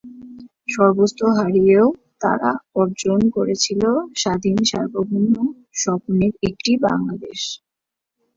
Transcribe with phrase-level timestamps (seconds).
[0.69, 1.87] সর্বস্ব হারিয়েও
[2.21, 2.51] তারা
[2.75, 3.81] অর্জন করেছিল
[4.15, 5.35] স্বাধীন সার্বভৌম
[5.75, 7.41] স্বপ্নের একটি বাংলাদেশ।